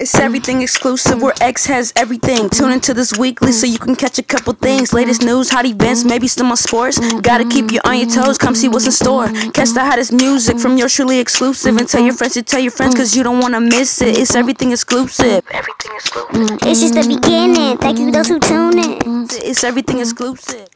It's 0.00 0.14
everything 0.14 0.62
exclusive 0.62 1.20
where 1.20 1.34
X 1.40 1.66
has 1.66 1.92
everything. 1.96 2.48
Tune 2.50 2.70
into 2.70 2.94
this 2.94 3.18
weekly 3.18 3.50
so 3.50 3.66
you 3.66 3.80
can 3.80 3.96
catch 3.96 4.16
a 4.20 4.22
couple 4.22 4.52
things. 4.52 4.92
Latest 4.92 5.24
news, 5.24 5.50
hot 5.50 5.66
events, 5.66 6.04
maybe 6.04 6.28
some 6.28 6.46
more 6.46 6.56
sports. 6.56 7.00
Gotta 7.20 7.44
keep 7.44 7.72
you 7.72 7.80
on 7.84 7.98
your 7.98 8.08
toes, 8.08 8.38
come 8.38 8.54
see 8.54 8.68
what's 8.68 8.86
in 8.86 8.92
store. 8.92 9.26
Catch 9.26 9.70
the 9.70 9.80
hottest 9.80 10.12
music 10.12 10.60
from 10.60 10.76
your 10.76 10.88
truly 10.88 11.18
exclusive. 11.18 11.76
And 11.76 11.88
tell 11.88 12.00
your 12.00 12.14
friends 12.14 12.34
to 12.34 12.44
tell 12.44 12.60
your 12.60 12.70
friends 12.70 12.94
cause 12.94 13.16
you 13.16 13.24
don't 13.24 13.40
wanna 13.40 13.60
miss 13.60 14.00
it. 14.00 14.16
It's 14.16 14.36
everything 14.36 14.70
exclusive. 14.70 15.42
Everything 15.50 15.92
exclusive. 15.96 16.30
Mm, 16.30 16.58
it's 16.64 16.80
just 16.80 16.94
the 16.94 17.02
beginning. 17.02 17.78
Thank 17.78 17.98
you 17.98 18.12
those 18.12 18.28
who 18.28 18.38
tune 18.38 18.78
in. 18.78 19.26
It's 19.42 19.64
everything 19.64 19.98
exclusive. 19.98 20.68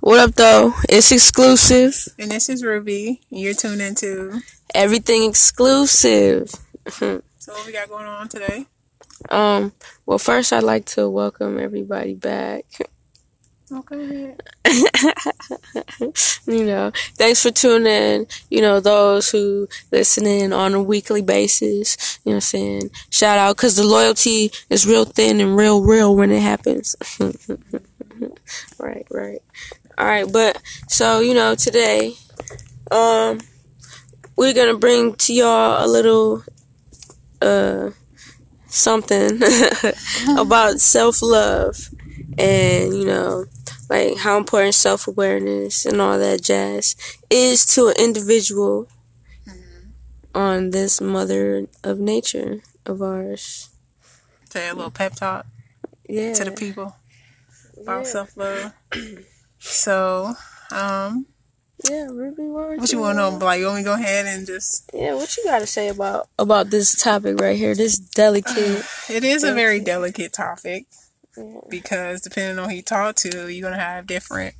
What 0.00 0.18
up, 0.18 0.34
though? 0.34 0.72
It's 0.88 1.12
exclusive. 1.12 1.94
And 2.18 2.30
this 2.30 2.48
is 2.48 2.64
Ruby. 2.64 3.20
You're 3.28 3.52
tuned 3.52 3.82
into. 3.82 4.40
Everything 4.74 5.28
exclusive. 5.28 6.50
So 6.88 7.22
what 7.46 7.66
we 7.66 7.72
got 7.72 7.88
going 7.88 8.06
on 8.06 8.28
today? 8.28 8.66
Um. 9.30 9.72
Well, 10.06 10.18
first, 10.18 10.52
I'd 10.52 10.62
like 10.62 10.84
to 10.86 11.08
welcome 11.08 11.58
everybody 11.58 12.14
back. 12.14 12.64
Okay. 13.72 14.36
You 16.46 16.64
know, 16.64 16.90
thanks 17.14 17.40
for 17.42 17.52
tuning 17.52 17.86
in. 17.86 18.26
You 18.50 18.62
know, 18.62 18.80
those 18.80 19.30
who 19.30 19.68
listen 19.92 20.26
in 20.26 20.52
on 20.52 20.74
a 20.74 20.82
weekly 20.82 21.22
basis. 21.22 22.18
You 22.24 22.30
know 22.30 22.32
what 22.32 22.36
I'm 22.36 22.40
saying? 22.40 22.90
Shout 23.10 23.38
out, 23.38 23.56
because 23.56 23.76
the 23.76 23.84
loyalty 23.84 24.50
is 24.68 24.84
real 24.86 25.04
thin 25.04 25.40
and 25.40 25.56
real, 25.56 25.82
real 25.82 26.16
when 26.16 26.32
it 26.32 26.42
happens. 26.42 26.96
right, 28.78 29.06
right. 29.10 29.40
All 29.96 30.06
right, 30.06 30.30
but 30.32 30.60
so, 30.88 31.20
you 31.20 31.32
know, 31.32 31.54
today, 31.54 32.14
um, 32.90 33.38
we're 34.36 34.54
gonna 34.54 34.78
bring 34.78 35.14
to 35.14 35.32
y'all 35.32 35.84
a 35.84 35.86
little, 35.86 36.42
uh, 37.42 37.90
something 38.68 39.40
about 40.38 40.80
self 40.80 41.22
love 41.22 41.90
and, 42.38 42.94
you 42.94 43.04
know, 43.04 43.46
like 43.90 44.18
how 44.18 44.36
important 44.38 44.74
self 44.74 45.06
awareness 45.08 45.84
and 45.86 46.00
all 46.00 46.18
that 46.18 46.42
jazz 46.42 46.96
is 47.30 47.66
to 47.74 47.88
an 47.88 47.94
individual 47.98 48.88
on 50.34 50.70
this 50.70 51.00
mother 51.00 51.66
of 51.84 51.98
nature 51.98 52.60
of 52.86 53.02
ours. 53.02 53.70
Say 54.50 54.68
a 54.68 54.74
little 54.74 54.90
pep 54.90 55.14
talk 55.14 55.46
Yeah. 56.08 56.32
to 56.34 56.44
the 56.44 56.52
people 56.52 56.96
about 57.82 58.04
Yeah. 58.06 58.12
self 58.12 58.36
love. 58.36 58.72
So, 59.64 60.34
um, 60.72 61.26
Yeah, 61.90 62.06
Ruby, 62.10 62.44
what, 62.44 62.78
what 62.78 62.92
you 62.92 63.00
want 63.00 63.18
to 63.18 63.30
know? 63.30 63.36
Like, 63.38 63.58
you 63.58 63.66
want 63.66 63.78
me 63.78 63.82
to 63.82 63.88
go 63.88 63.94
ahead 63.94 64.26
and 64.26 64.46
just. 64.46 64.90
Yeah, 64.94 65.14
what 65.14 65.36
you 65.36 65.44
got 65.44 65.60
to 65.60 65.66
say 65.66 65.88
about 65.88 66.28
about 66.38 66.70
this 66.70 66.94
topic 66.94 67.40
right 67.40 67.56
here? 67.56 67.74
This 67.74 67.98
delicate. 67.98 68.84
It 69.10 69.24
is 69.24 69.44
a 69.44 69.52
very 69.52 69.80
delicate 69.80 70.32
topic 70.32 70.86
because 71.68 72.20
depending 72.20 72.58
on 72.58 72.70
who 72.70 72.76
you 72.76 72.82
talk 72.82 73.16
to, 73.16 73.48
you're 73.48 73.68
going 73.68 73.78
to 73.78 73.84
have 73.84 74.06
different 74.06 74.54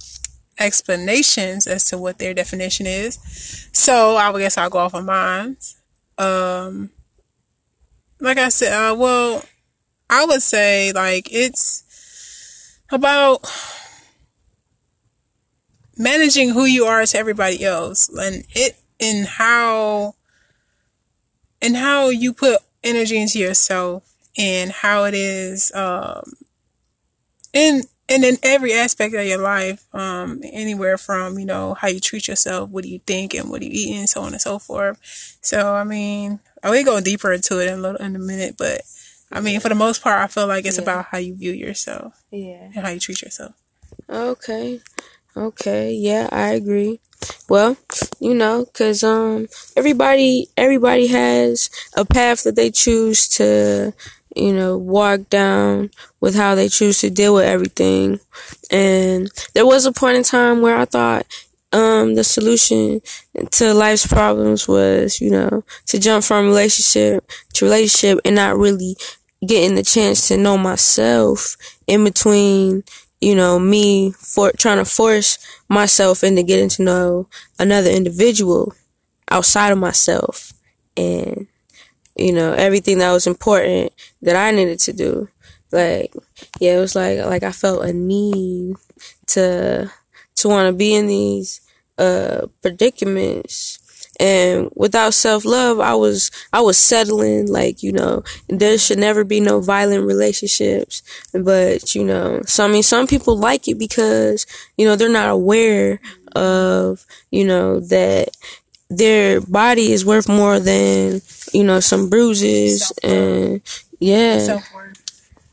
explanations 0.58 1.66
as 1.66 1.84
to 1.86 1.98
what 1.98 2.18
their 2.18 2.34
definition 2.34 2.86
is. 2.86 3.68
So, 3.72 4.16
I 4.16 4.30
would 4.30 4.40
guess 4.40 4.58
I'll 4.58 4.70
go 4.70 4.78
off 4.78 4.94
of 4.94 5.04
mine. 5.04 5.56
Um, 6.18 6.90
like 8.20 8.38
I 8.38 8.48
said, 8.50 8.72
uh, 8.72 8.94
well, 8.94 9.44
I 10.08 10.24
would 10.26 10.42
say 10.42 10.92
like 10.92 11.28
it's 11.32 11.84
about 12.90 13.46
managing 15.96 16.50
who 16.50 16.64
you 16.64 16.84
are 16.84 17.04
to 17.04 17.18
everybody 17.18 17.64
else 17.64 18.08
and 18.08 18.44
it 18.54 18.76
and 19.00 19.26
how 19.26 20.14
and 21.60 21.76
how 21.76 22.08
you 22.08 22.32
put 22.32 22.58
energy 22.82 23.16
into 23.20 23.38
yourself 23.38 24.02
and 24.38 24.70
how 24.72 25.04
it 25.04 25.14
is 25.14 25.70
um 25.74 26.22
in 27.52 27.82
and 28.08 28.24
in 28.24 28.36
every 28.42 28.72
aspect 28.72 29.14
of 29.14 29.24
your 29.24 29.38
life 29.38 29.84
um 29.94 30.40
anywhere 30.52 30.96
from 30.98 31.38
you 31.38 31.44
know 31.44 31.74
how 31.74 31.88
you 31.88 32.00
treat 32.00 32.26
yourself 32.26 32.70
what 32.70 32.82
do 32.84 32.90
you 32.90 32.98
think 33.00 33.34
and 33.34 33.50
what 33.50 33.60
do 33.60 33.66
you 33.66 33.72
eat 33.74 33.96
and 33.98 34.08
so 34.08 34.22
on 34.22 34.32
and 34.32 34.40
so 34.40 34.58
forth 34.58 34.98
so 35.42 35.74
i 35.74 35.84
mean 35.84 36.40
i 36.62 36.70
will 36.70 36.84
go 36.84 37.00
deeper 37.00 37.32
into 37.32 37.60
it 37.60 37.68
in 37.68 37.74
a 37.78 37.82
little 37.82 38.00
in 38.00 38.16
a 38.16 38.18
minute 38.18 38.56
but 38.58 38.80
i 39.30 39.40
mean 39.40 39.60
for 39.60 39.68
the 39.68 39.74
most 39.74 40.02
part 40.02 40.20
i 40.20 40.26
feel 40.26 40.46
like 40.46 40.64
it's 40.64 40.78
Yeah. 40.78 40.82
about 40.82 41.06
how 41.06 41.18
you 41.18 41.34
view 41.34 41.52
yourself 41.52 42.22
Yeah. 42.30 42.70
and 42.74 42.84
how 42.86 42.88
you 42.88 43.00
treat 43.00 43.22
yourself 43.22 43.54
Okay. 44.08 44.80
Okay. 45.36 45.92
Yeah, 45.94 46.28
I 46.30 46.48
agree. 46.50 47.00
Well, 47.48 47.76
you 48.20 48.34
know, 48.34 48.66
cause 48.74 49.04
um, 49.04 49.46
everybody 49.76 50.48
everybody 50.56 51.06
has 51.08 51.70
a 51.96 52.04
path 52.04 52.42
that 52.44 52.56
they 52.56 52.70
choose 52.70 53.28
to, 53.36 53.94
you 54.34 54.52
know, 54.52 54.76
walk 54.76 55.30
down 55.30 55.90
with 56.20 56.34
how 56.34 56.54
they 56.56 56.68
choose 56.68 57.00
to 57.00 57.10
deal 57.10 57.34
with 57.34 57.44
everything. 57.44 58.18
And 58.70 59.30
there 59.54 59.66
was 59.66 59.86
a 59.86 59.92
point 59.92 60.16
in 60.16 60.24
time 60.24 60.62
where 60.62 60.76
I 60.76 60.84
thought 60.84 61.26
um 61.72 62.16
the 62.16 62.24
solution 62.24 63.00
to 63.52 63.72
life's 63.72 64.06
problems 64.06 64.66
was, 64.68 65.20
you 65.20 65.30
know, 65.30 65.64
to 65.86 65.98
jump 66.00 66.24
from 66.24 66.46
relationship 66.46 67.30
to 67.54 67.64
relationship 67.64 68.18
and 68.24 68.34
not 68.34 68.58
really 68.58 68.96
getting 69.46 69.76
the 69.76 69.82
chance 69.82 70.28
to 70.28 70.36
know 70.36 70.56
myself 70.58 71.56
in 71.86 72.04
between 72.04 72.84
you 73.22 73.36
know, 73.36 73.58
me 73.58 74.12
for 74.12 74.52
trying 74.58 74.78
to 74.78 74.86
force 74.86 75.38
myself 75.68 76.24
into 76.24 76.42
getting 76.44 76.70
to 76.70 76.82
know 76.82 77.28
another 77.58 77.90
individual 77.90 78.74
outside 79.30 79.72
of 79.72 79.78
myself 79.78 80.52
and 80.96 81.48
you 82.16 82.32
know, 82.32 82.52
everything 82.52 82.98
that 82.98 83.12
was 83.12 83.26
important 83.26 83.92
that 84.22 84.36
I 84.36 84.50
needed 84.50 84.78
to 84.80 84.92
do. 84.92 85.28
Like, 85.72 86.12
yeah, 86.60 86.76
it 86.76 86.80
was 86.80 86.94
like 86.94 87.18
like 87.20 87.42
I 87.42 87.52
felt 87.52 87.84
a 87.84 87.92
need 87.92 88.76
to 89.28 89.90
to 90.36 90.48
want 90.48 90.68
to 90.68 90.76
be 90.76 90.94
in 90.94 91.06
these 91.06 91.60
uh 91.98 92.46
predicaments 92.60 93.78
and 94.20 94.68
without 94.76 95.14
self-love 95.14 95.80
i 95.80 95.94
was 95.94 96.30
i 96.52 96.60
was 96.60 96.76
settling 96.76 97.46
like 97.48 97.82
you 97.82 97.92
know 97.92 98.22
there 98.48 98.76
should 98.78 98.98
never 98.98 99.24
be 99.24 99.40
no 99.40 99.60
violent 99.60 100.04
relationships 100.06 101.02
but 101.32 101.94
you 101.94 102.04
know 102.04 102.40
so 102.46 102.64
i 102.64 102.68
mean 102.68 102.82
some 102.82 103.06
people 103.06 103.36
like 103.36 103.66
it 103.68 103.78
because 103.78 104.46
you 104.76 104.84
know 104.86 104.96
they're 104.96 105.08
not 105.08 105.30
aware 105.30 105.98
of 106.34 107.04
you 107.30 107.44
know 107.44 107.80
that 107.80 108.28
their 108.90 109.40
body 109.40 109.92
is 109.92 110.04
worth 110.04 110.28
more 110.28 110.60
than 110.60 111.20
you 111.52 111.64
know 111.64 111.80
some 111.80 112.08
bruises 112.10 112.86
Self-love. 112.88 113.12
and 113.12 113.60
yeah 113.98 114.38
self-worth 114.38 114.98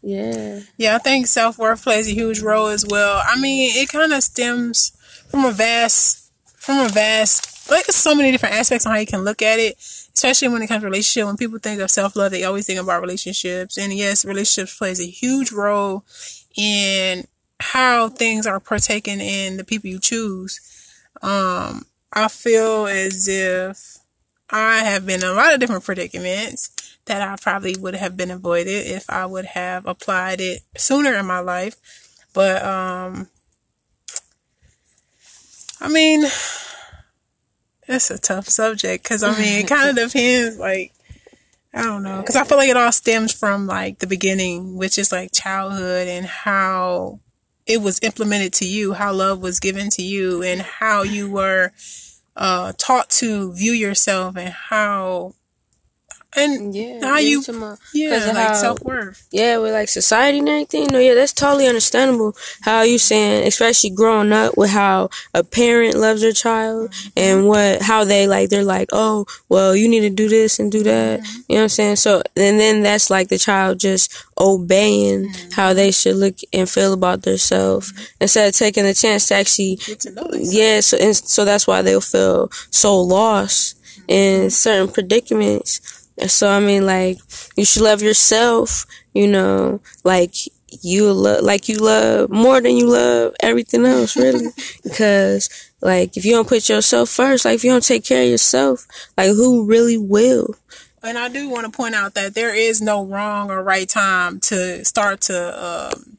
yeah 0.01 0.59
Yeah, 0.77 0.95
I 0.95 0.99
think 0.99 1.27
self 1.27 1.57
worth 1.57 1.83
plays 1.83 2.07
a 2.07 2.13
huge 2.13 2.39
role 2.41 2.67
as 2.67 2.85
well. 2.87 3.21
I 3.27 3.37
mean, 3.39 3.71
it 3.75 3.89
kind 3.89 4.13
of 4.13 4.23
stems 4.23 4.91
from 5.29 5.43
a 5.43 5.51
vast, 5.51 6.31
from 6.55 6.85
a 6.85 6.89
vast, 6.89 7.58
like 7.69 7.85
there's 7.85 7.95
so 7.95 8.15
many 8.15 8.31
different 8.31 8.55
aspects 8.55 8.85
on 8.85 8.91
how 8.93 8.99
you 8.99 9.05
can 9.05 9.23
look 9.23 9.41
at 9.41 9.59
it. 9.59 9.77
Especially 9.77 10.47
when 10.49 10.61
it 10.61 10.67
comes 10.67 10.81
to 10.81 10.87
relationship, 10.87 11.27
when 11.27 11.37
people 11.37 11.59
think 11.59 11.81
of 11.81 11.91
self 11.91 12.15
love, 12.15 12.31
they 12.31 12.43
always 12.43 12.65
think 12.65 12.79
about 12.79 13.01
relationships. 13.01 13.77
And 13.77 13.93
yes, 13.93 14.25
relationships 14.25 14.77
plays 14.77 14.99
a 14.99 15.07
huge 15.07 15.51
role 15.51 16.03
in 16.55 17.25
how 17.59 18.09
things 18.09 18.47
are 18.47 18.59
partaken 18.59 19.21
in 19.21 19.57
the 19.57 19.63
people 19.63 19.89
you 19.89 19.99
choose. 19.99 20.59
Um, 21.21 21.85
I 22.13 22.27
feel 22.27 22.87
as 22.87 23.27
if 23.27 23.97
I 24.49 24.79
have 24.79 25.05
been 25.05 25.21
in 25.21 25.29
a 25.29 25.33
lot 25.33 25.53
of 25.53 25.59
different 25.59 25.83
predicaments 25.83 26.71
that 27.05 27.21
I 27.21 27.35
probably 27.41 27.75
would 27.77 27.95
have 27.95 28.17
been 28.17 28.31
avoided 28.31 28.87
if 28.87 29.09
I 29.09 29.25
would 29.25 29.45
have 29.45 29.85
applied 29.85 30.39
it 30.41 30.61
sooner 30.77 31.13
in 31.15 31.25
my 31.25 31.39
life. 31.39 31.75
But 32.33 32.63
um 32.63 33.27
I 35.81 35.89
mean 35.89 36.23
it's 37.89 38.11
a 38.11 38.17
tough 38.17 38.47
subject 38.47 39.03
cuz 39.03 39.23
I 39.23 39.37
mean 39.37 39.59
it 39.59 39.67
kind 39.75 39.89
of 39.89 39.95
depends 39.95 40.57
like 40.57 40.93
I 41.73 41.83
don't 41.83 42.03
know 42.03 42.23
cuz 42.23 42.35
I 42.35 42.43
feel 42.45 42.57
like 42.57 42.69
it 42.69 42.77
all 42.77 42.91
stems 42.91 43.33
from 43.33 43.67
like 43.67 43.99
the 43.99 44.07
beginning 44.07 44.75
which 44.75 44.97
is 44.97 45.11
like 45.11 45.31
childhood 45.33 46.07
and 46.07 46.25
how 46.25 47.19
it 47.65 47.81
was 47.81 47.99
implemented 48.01 48.51
to 48.53 48.65
you, 48.65 48.93
how 48.93 49.13
love 49.13 49.41
was 49.41 49.59
given 49.59 49.91
to 49.91 50.01
you 50.01 50.41
and 50.41 50.61
how 50.61 51.03
you 51.03 51.29
were 51.29 51.71
uh 52.35 52.73
taught 52.77 53.09
to 53.09 53.53
view 53.53 53.73
yourself 53.73 54.37
and 54.37 54.53
how 54.53 55.33
and 56.35 56.75
yeah 56.75 56.99
how 57.01 57.17
you 57.17 57.43
my- 57.53 57.75
yeah 57.93 58.31
like 58.33 58.55
self 58.55 58.81
worth. 58.81 59.27
yeah, 59.31 59.57
with 59.57 59.73
like 59.73 59.89
society 59.89 60.39
and 60.39 60.49
everything. 60.49 60.87
No, 60.91 60.99
yeah, 60.99 61.15
that's 61.15 61.33
totally 61.33 61.67
understandable. 61.67 62.35
How 62.61 62.83
you 62.83 62.97
saying, 62.99 63.47
especially 63.47 63.89
growing 63.89 64.31
up 64.31 64.57
with 64.57 64.69
how 64.69 65.09
a 65.33 65.43
parent 65.43 65.95
loves 65.95 66.21
their 66.21 66.31
child 66.31 66.91
mm-hmm. 66.91 67.09
and 67.17 67.47
what 67.47 67.81
how 67.81 68.03
they 68.03 68.27
like 68.27 68.49
they're 68.49 68.63
like, 68.63 68.89
oh, 68.91 69.25
well, 69.49 69.75
you 69.75 69.89
need 69.89 70.01
to 70.01 70.09
do 70.09 70.29
this 70.29 70.59
and 70.59 70.71
do 70.71 70.83
that. 70.83 71.21
Mm-hmm. 71.21 71.39
You 71.47 71.55
know 71.55 71.61
what 71.61 71.63
I'm 71.63 71.69
saying? 71.69 71.95
So 71.95 72.21
and 72.35 72.59
then 72.59 72.83
that's 72.83 73.09
like 73.09 73.29
the 73.29 73.39
child 73.39 73.79
just 73.79 74.25
obeying 74.39 75.25
mm-hmm. 75.29 75.51
how 75.51 75.73
they 75.73 75.91
should 75.91 76.15
look 76.15 76.35
and 76.53 76.69
feel 76.69 76.93
about 76.93 77.23
themselves 77.23 77.91
instead 78.21 78.47
of 78.47 78.55
taking 78.55 78.83
the 78.83 78.93
chance 78.93 79.27
to 79.27 79.35
actually 79.35 79.77
Get 79.77 79.99
to 80.01 80.11
know 80.11 80.29
yeah, 80.33 80.79
so 80.81 80.97
and 80.97 81.15
so 81.15 81.43
that's 81.43 81.65
why 81.65 81.81
they'll 81.81 82.01
feel 82.01 82.49
so 82.69 83.01
lost 83.01 83.75
in 84.07 84.49
certain 84.49 84.91
predicaments 84.91 85.81
So 86.27 86.49
I 86.49 86.59
mean, 86.59 86.85
like 86.85 87.17
you 87.55 87.65
should 87.65 87.83
love 87.83 88.01
yourself. 88.01 88.85
You 89.13 89.27
know, 89.27 89.81
like 90.03 90.35
you 90.81 91.11
love, 91.11 91.43
like 91.43 91.67
you 91.67 91.77
love 91.77 92.29
more 92.29 92.61
than 92.61 92.75
you 92.75 92.87
love 92.87 93.33
everything 93.41 93.85
else, 93.85 94.15
really. 94.15 94.49
because 94.83 95.49
like 95.81 96.17
if 96.17 96.25
you 96.25 96.31
don't 96.31 96.47
put 96.47 96.69
yourself 96.69 97.09
first, 97.09 97.45
like 97.45 97.55
if 97.55 97.63
you 97.63 97.71
don't 97.71 97.83
take 97.83 98.03
care 98.03 98.23
of 98.23 98.29
yourself, 98.29 98.87
like 99.17 99.29
who 99.29 99.65
really 99.65 99.97
will? 99.97 100.55
And 101.01 101.17
I 101.17 101.29
do 101.29 101.47
want 101.49 101.65
to 101.65 101.71
point 101.71 101.95
out 101.95 102.13
that 102.15 102.35
there 102.35 102.53
is 102.53 102.81
no 102.81 103.05
wrong 103.05 103.49
or 103.49 103.63
right 103.63 103.87
time 103.87 104.39
to 104.41 104.83
start 104.83 105.21
to 105.21 105.93
um, 105.93 106.17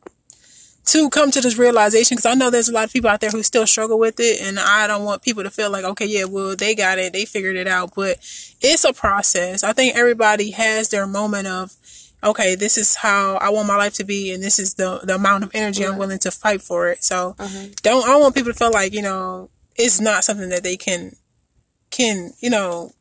to 0.90 1.08
come 1.10 1.30
to 1.30 1.40
this 1.40 1.56
realization 1.58 2.16
because 2.16 2.26
I 2.26 2.34
know 2.34 2.50
there's 2.50 2.68
a 2.68 2.72
lot 2.72 2.84
of 2.84 2.92
people 2.92 3.10
out 3.10 3.20
there 3.20 3.30
who 3.30 3.42
still 3.42 3.66
struggle 3.66 3.98
with 3.98 4.18
it, 4.18 4.40
and 4.40 4.58
I 4.58 4.86
don't 4.86 5.04
want 5.04 5.22
people 5.22 5.42
to 5.44 5.50
feel 5.50 5.70
like, 5.70 5.84
okay, 5.84 6.06
yeah, 6.06 6.24
well, 6.24 6.56
they 6.56 6.74
got 6.74 6.98
it, 6.98 7.12
they 7.12 7.24
figured 7.24 7.56
it 7.56 7.68
out, 7.68 7.92
but 7.94 8.18
it's 8.60 8.84
a 8.84 8.92
process. 8.92 9.62
I 9.62 9.72
think 9.72 9.96
everybody 9.96 10.50
has 10.50 10.88
their 10.88 11.06
moment 11.06 11.46
of, 11.46 11.72
okay, 12.24 12.54
this 12.56 12.76
is 12.76 12.96
how 12.96 13.36
I 13.36 13.50
want 13.50 13.68
my 13.68 13.76
life 13.76 13.94
to 13.94 14.04
be, 14.04 14.32
and 14.32 14.42
this 14.42 14.58
is 14.58 14.74
the 14.74 15.00
the 15.04 15.14
amount 15.14 15.44
of 15.44 15.50
energy 15.54 15.84
I'm 15.86 15.96
willing 15.96 16.18
to 16.20 16.30
fight 16.30 16.60
for 16.62 16.88
it. 16.88 17.04
So, 17.04 17.34
Uh-huh. 17.38 17.66
don't 17.82 18.04
I 18.04 18.08
don't 18.08 18.20
want 18.22 18.34
people 18.34 18.52
to 18.52 18.58
feel 18.58 18.72
like 18.72 18.92
you 18.92 19.02
know 19.02 19.48
it's 19.76 20.00
not 20.00 20.24
something 20.24 20.48
that 20.50 20.62
they 20.62 20.76
can 20.76 21.16
can 21.90 22.32
you 22.40 22.50
know. 22.50 22.92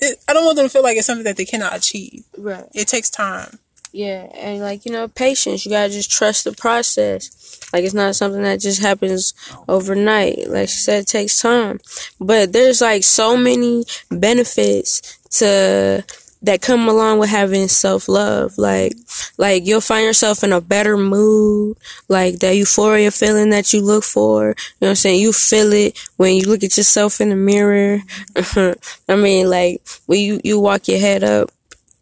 It, 0.00 0.18
I 0.28 0.32
don't 0.32 0.44
want 0.44 0.56
them 0.56 0.66
to 0.66 0.70
feel 0.70 0.82
like 0.82 0.96
it's 0.98 1.06
something 1.06 1.24
that 1.24 1.36
they 1.36 1.44
cannot 1.44 1.74
achieve. 1.76 2.24
Right. 2.36 2.64
It 2.74 2.88
takes 2.88 3.08
time. 3.08 3.60
Yeah, 3.94 4.26
and 4.34 4.60
like 4.60 4.84
you 4.84 4.90
know, 4.90 5.06
patience. 5.06 5.64
You 5.64 5.70
gotta 5.70 5.88
just 5.92 6.10
trust 6.10 6.42
the 6.42 6.50
process. 6.50 7.60
Like 7.72 7.84
it's 7.84 7.94
not 7.94 8.16
something 8.16 8.42
that 8.42 8.58
just 8.58 8.82
happens 8.82 9.34
overnight. 9.68 10.48
Like 10.48 10.68
she 10.68 10.78
said, 10.78 11.02
it 11.02 11.06
takes 11.06 11.40
time. 11.40 11.78
But 12.18 12.52
there's 12.52 12.80
like 12.80 13.04
so 13.04 13.36
many 13.36 13.84
benefits 14.10 15.16
to 15.38 16.04
that 16.42 16.60
come 16.60 16.88
along 16.88 17.20
with 17.20 17.30
having 17.30 17.68
self 17.68 18.08
love. 18.08 18.58
Like, 18.58 18.94
like 19.38 19.64
you'll 19.64 19.80
find 19.80 20.04
yourself 20.04 20.42
in 20.42 20.52
a 20.52 20.60
better 20.60 20.96
mood. 20.96 21.76
Like 22.08 22.40
that 22.40 22.56
euphoria 22.56 23.12
feeling 23.12 23.50
that 23.50 23.72
you 23.72 23.80
look 23.80 24.02
for. 24.02 24.48
You 24.48 24.54
know 24.80 24.86
what 24.86 24.88
I'm 24.88 24.96
saying? 24.96 25.20
You 25.20 25.32
feel 25.32 25.72
it 25.72 25.96
when 26.16 26.34
you 26.34 26.48
look 26.48 26.64
at 26.64 26.76
yourself 26.76 27.20
in 27.20 27.28
the 27.28 27.36
mirror. 27.36 28.00
I 29.08 29.14
mean, 29.14 29.48
like 29.48 29.86
when 30.06 30.18
you 30.18 30.40
you 30.42 30.58
walk 30.58 30.88
your 30.88 30.98
head 30.98 31.22
up 31.22 31.52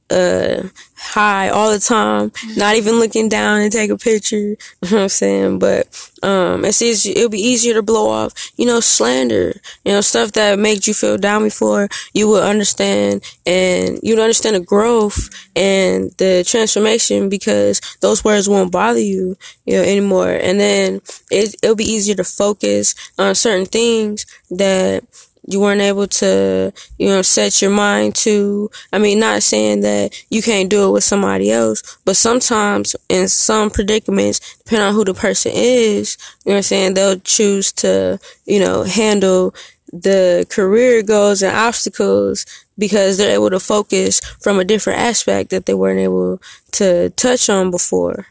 uh 0.09 0.63
high 1.03 1.49
all 1.49 1.71
the 1.71 1.79
time, 1.79 2.33
not 2.57 2.77
even 2.77 2.95
looking 3.01 3.29
down 3.29 3.61
and 3.61 3.73
take 3.73 3.91
a 3.91 3.99
picture. 3.99 4.57
You 4.83 4.91
know 4.91 4.97
what 4.97 5.03
I'm 5.05 5.09
saying? 5.09 5.59
But 5.59 6.11
um 6.23 6.65
it's 6.65 6.83
easy 6.83 7.13
it'll 7.13 7.29
be 7.29 7.39
easier 7.39 7.75
to 7.75 7.83
blow 7.83 8.09
off, 8.09 8.33
you 8.57 8.67
know, 8.67 8.81
slander, 8.81 9.55
you 9.85 9.93
know, 9.93 10.01
stuff 10.01 10.33
that 10.33 10.59
made 10.59 10.87
you 10.87 10.95
feel 10.95 11.19
down 11.19 11.45
before, 11.45 11.89
you 12.13 12.29
will 12.29 12.43
understand 12.43 13.23
and 13.47 14.01
you'd 14.03 14.19
understand 14.19 14.57
the 14.57 14.61
growth 14.61 15.31
and 15.55 16.11
the 16.19 16.45
transformation 16.47 17.29
because 17.29 17.81
those 18.01 18.25
words 18.25 18.49
won't 18.49 18.73
bother 18.73 19.01
you, 19.01 19.37
you 19.67 19.77
know, 19.77 19.83
anymore. 19.83 20.31
And 20.31 20.59
then 20.59 21.01
it 21.31 21.55
it'll 21.63 21.77
be 21.77 21.85
easier 21.85 22.17
to 22.17 22.25
focus 22.25 22.95
on 23.19 23.35
certain 23.35 23.67
things 23.67 24.27
that 24.51 25.05
you 25.47 25.61
weren't 25.61 25.81
able 25.81 26.07
to, 26.07 26.73
you 26.99 27.09
know, 27.09 27.23
set 27.23 27.61
your 27.61 27.71
mind 27.71 28.15
to. 28.15 28.71
I 28.93 28.99
mean, 28.99 29.19
not 29.19 29.43
saying 29.43 29.81
that 29.81 30.25
you 30.31 30.43
can't 30.43 30.71
do 30.71 30.89
it 30.89 30.93
with 30.93 31.05
somebody 31.05 31.51
else, 31.51 31.99
but 32.05 32.17
sometimes 32.17 32.95
in 33.09 33.29
some 33.29 33.71
predicaments, 33.71 34.57
depending 34.59 34.89
on 34.89 34.95
who 34.95 35.05
the 35.05 35.15
person 35.15 35.53
is, 35.55 36.17
you 36.45 36.53
know 36.53 36.57
I'm 36.59 36.63
saying, 36.63 36.95
they'll 36.95 37.19
choose 37.19 37.73
to, 37.73 38.21
you 38.47 38.61
know, 38.61 38.85
handle 38.85 39.55
the 39.93 40.47
career 40.49 41.03
goals 41.03 41.43
and 41.43 41.55
obstacles 41.55 42.47
because 42.79 43.19
they're 43.19 43.35
able 43.35 43.51
to 43.51 43.61
focus 43.61 44.21
from 44.41 44.59
a 44.59 44.65
different 44.65 45.01
aspect 45.01 45.51
that 45.51 45.67
they 45.67 45.75
weren't 45.75 46.01
able 46.01 46.41
to 46.73 47.11
touch 47.11 47.51
on 47.51 47.71
before. 47.71 48.27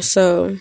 So, 0.00 0.56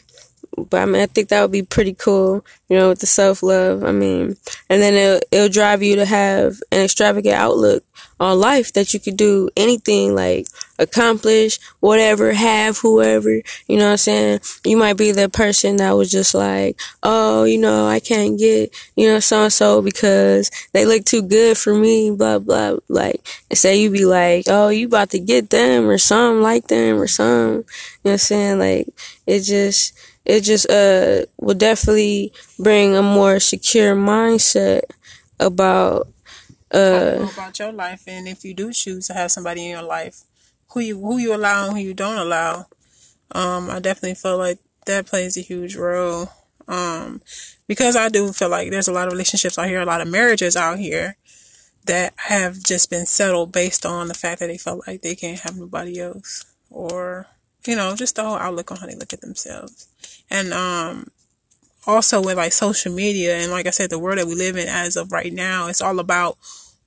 but 0.57 0.81
I 0.81 0.85
mean, 0.85 1.01
I 1.01 1.05
think 1.07 1.29
that 1.29 1.41
would 1.41 1.51
be 1.51 1.63
pretty 1.63 1.93
cool, 1.93 2.45
you 2.69 2.77
know, 2.77 2.89
with 2.89 2.99
the 2.99 3.07
self 3.07 3.43
love. 3.43 3.83
I 3.83 3.91
mean, 3.91 4.37
and 4.69 4.81
then 4.81 4.93
it'll, 4.93 5.27
it'll 5.31 5.49
drive 5.49 5.83
you 5.83 5.95
to 5.97 6.05
have 6.05 6.61
an 6.71 6.83
extravagant 6.83 7.35
outlook 7.35 7.83
on 8.19 8.39
life 8.39 8.71
that 8.73 8.93
you 8.93 8.99
could 8.99 9.17
do 9.17 9.49
anything 9.57 10.15
like 10.15 10.47
accomplish, 10.79 11.59
whatever, 11.79 12.31
have 12.33 12.77
whoever, 12.77 13.41
you 13.67 13.77
know 13.77 13.85
what 13.85 13.91
I'm 13.91 13.97
saying? 13.97 14.39
You 14.65 14.77
might 14.77 14.97
be 14.97 15.11
the 15.11 15.29
person 15.29 15.77
that 15.77 15.91
was 15.91 16.11
just 16.11 16.33
like, 16.33 16.79
oh, 17.03 17.43
you 17.43 17.57
know, 17.57 17.87
I 17.87 17.99
can't 17.99 18.37
get, 18.39 18.73
you 18.95 19.07
know, 19.07 19.19
so 19.19 19.43
and 19.43 19.53
so 19.53 19.81
because 19.81 20.49
they 20.71 20.85
look 20.85 21.05
too 21.05 21.21
good 21.21 21.57
for 21.57 21.73
me, 21.73 22.11
blah, 22.11 22.39
blah. 22.39 22.77
Like, 22.87 23.25
and 23.49 23.57
say 23.57 23.77
you 23.81 23.89
be 23.89 24.05
like, 24.05 24.45
oh, 24.47 24.69
you 24.69 24.87
about 24.87 25.09
to 25.11 25.19
get 25.19 25.49
them 25.49 25.89
or 25.89 25.97
something 25.97 26.41
like 26.41 26.67
them 26.67 27.01
or 27.01 27.07
something, 27.07 27.57
you 27.57 27.59
know 27.59 27.63
what 28.01 28.11
I'm 28.11 28.17
saying? 28.17 28.59
Like, 28.59 28.87
it 29.25 29.41
just, 29.41 29.93
it 30.25 30.41
just 30.41 30.69
uh 30.69 31.25
will 31.39 31.55
definitely 31.55 32.33
bring 32.59 32.95
a 32.95 33.01
more 33.01 33.39
secure 33.39 33.95
mindset 33.95 34.81
about 35.39 36.07
uh 36.73 37.27
about 37.33 37.57
your 37.59 37.71
life, 37.71 38.03
and 38.07 38.27
if 38.27 38.43
you 38.43 38.53
do 38.53 38.73
choose 38.73 39.07
to 39.07 39.13
have 39.13 39.31
somebody 39.31 39.63
in 39.65 39.71
your 39.71 39.83
life, 39.83 40.23
who 40.73 40.79
you 40.79 40.99
who 40.99 41.17
you 41.17 41.33
allow 41.35 41.67
and 41.67 41.77
who 41.77 41.83
you 41.83 41.93
don't 41.93 42.17
allow. 42.17 42.67
Um, 43.31 43.69
I 43.69 43.79
definitely 43.79 44.15
feel 44.15 44.37
like 44.37 44.59
that 44.85 45.07
plays 45.07 45.35
a 45.35 45.41
huge 45.41 45.75
role. 45.75 46.29
Um, 46.67 47.21
because 47.67 47.95
I 47.95 48.09
do 48.09 48.31
feel 48.31 48.49
like 48.49 48.71
there's 48.71 48.87
a 48.87 48.91
lot 48.91 49.07
of 49.07 49.13
relationships 49.13 49.57
out 49.57 49.67
here, 49.67 49.81
a 49.81 49.85
lot 49.85 50.01
of 50.01 50.07
marriages 50.07 50.55
out 50.55 50.79
here 50.79 51.17
that 51.85 52.13
have 52.17 52.63
just 52.63 52.89
been 52.89 53.05
settled 53.05 53.51
based 53.51 53.85
on 53.85 54.07
the 54.07 54.13
fact 54.13 54.39
that 54.39 54.47
they 54.47 54.57
felt 54.57 54.87
like 54.87 55.01
they 55.01 55.15
can't 55.15 55.39
have 55.41 55.57
nobody 55.57 55.99
else, 55.99 56.45
or 56.69 57.27
you 57.67 57.75
know, 57.75 57.95
just 57.95 58.15
the 58.15 58.23
whole 58.23 58.37
outlook 58.37 58.71
on 58.71 58.77
how 58.77 58.87
they 58.87 58.95
look 58.95 59.13
at 59.13 59.21
themselves. 59.21 59.87
And 60.29 60.53
um, 60.53 61.07
also 61.87 62.21
with 62.21 62.37
like 62.37 62.53
social 62.53 62.93
media 62.93 63.37
and 63.37 63.51
like 63.51 63.67
I 63.67 63.71
said, 63.71 63.89
the 63.89 63.99
world 63.99 64.17
that 64.17 64.27
we 64.27 64.35
live 64.35 64.57
in 64.57 64.67
as 64.67 64.95
of 64.95 65.11
right 65.11 65.31
now, 65.31 65.67
it's 65.67 65.81
all 65.81 65.99
about 65.99 66.37